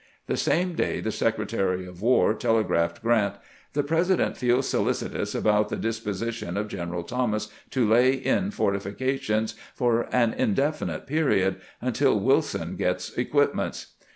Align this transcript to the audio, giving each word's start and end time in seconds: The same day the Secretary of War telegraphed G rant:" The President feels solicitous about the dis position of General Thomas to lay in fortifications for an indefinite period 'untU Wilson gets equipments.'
The 0.25 0.35
same 0.35 0.73
day 0.73 0.99
the 0.99 1.11
Secretary 1.11 1.85
of 1.85 2.01
War 2.01 2.33
telegraphed 2.33 3.03
G 3.03 3.07
rant:" 3.07 3.35
The 3.73 3.83
President 3.83 4.35
feels 4.35 4.67
solicitous 4.67 5.35
about 5.35 5.69
the 5.69 5.75
dis 5.75 5.99
position 5.99 6.57
of 6.57 6.69
General 6.69 7.03
Thomas 7.03 7.49
to 7.69 7.87
lay 7.87 8.13
in 8.13 8.49
fortifications 8.49 9.53
for 9.75 10.07
an 10.11 10.33
indefinite 10.33 11.05
period 11.05 11.57
'untU 11.83 12.19
Wilson 12.19 12.77
gets 12.77 13.15
equipments.' 13.15 13.93